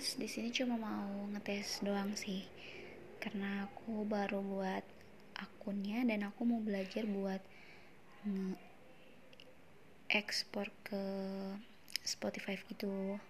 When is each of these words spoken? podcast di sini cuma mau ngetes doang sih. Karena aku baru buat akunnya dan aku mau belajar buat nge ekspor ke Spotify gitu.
podcast 0.00 0.16
di 0.16 0.32
sini 0.32 0.48
cuma 0.48 0.80
mau 0.80 1.28
ngetes 1.28 1.84
doang 1.84 2.16
sih. 2.16 2.40
Karena 3.20 3.68
aku 3.68 4.08
baru 4.08 4.40
buat 4.40 4.80
akunnya 5.36 6.00
dan 6.08 6.24
aku 6.24 6.48
mau 6.48 6.56
belajar 6.56 7.04
buat 7.04 7.44
nge 8.24 8.56
ekspor 10.08 10.72
ke 10.80 11.04
Spotify 12.00 12.56
gitu. 12.64 13.20